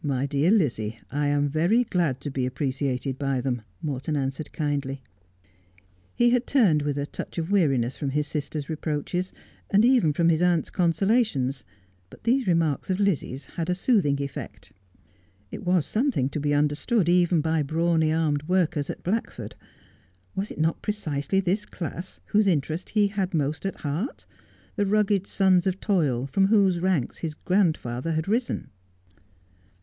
'My 0.18 0.24
dear 0.24 0.50
Lizzie, 0.50 1.00
I 1.10 1.26
am 1.26 1.50
very 1.50 1.84
glad 1.84 2.22
to 2.22 2.30
be 2.30 2.46
appreciated 2.46 3.18
by 3.18 3.42
them,' 3.42 3.60
Morton 3.82 4.16
answered 4.16 4.54
kindly. 4.54 5.02
He 6.14 6.30
had 6.30 6.46
turned 6.46 6.80
with 6.80 6.96
a 6.96 7.04
touch 7.04 7.36
of 7.36 7.50
weariness 7.50 7.98
from 7.98 8.10
his 8.10 8.26
sisters' 8.26 8.70
reproaches, 8.70 9.34
and 9.68 9.84
even 9.84 10.14
from 10.14 10.30
his 10.30 10.40
aunt's 10.40 10.70
consolations, 10.70 11.62
but 12.08 12.24
these 12.24 12.46
re 12.46 12.54
marks 12.54 12.88
of 12.88 12.98
Lizzie's 13.00 13.44
had 13.56 13.68
a 13.68 13.74
soothing 13.74 14.22
effect. 14.22 14.72
It 15.50 15.62
was 15.64 15.84
something 15.84 16.30
to 16.30 16.40
be 16.40 16.54
understood 16.54 17.10
even 17.10 17.42
by 17.42 17.62
brawny 17.62 18.10
armed 18.10 18.44
workers 18.44 18.88
at 18.88 19.02
Blackford. 19.02 19.56
"Was 20.34 20.50
it 20.50 20.60
not 20.60 20.80
precisely 20.80 21.38
this 21.40 21.66
class 21.66 22.20
whose 22.26 22.46
interest 22.46 22.90
he 22.90 23.08
had 23.08 23.34
most 23.34 23.66
at 23.66 23.80
heart, 23.80 24.24
the 24.74 24.86
rugged 24.86 25.26
sons 25.26 25.66
of 25.66 25.80
toil, 25.80 26.26
from 26.26 26.46
whose 26.46 26.78
ranks 26.80 27.18
his 27.18 27.34
grandfather 27.34 28.12
had 28.12 28.26
risen 28.26 28.70